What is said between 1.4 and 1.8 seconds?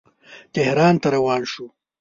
شو.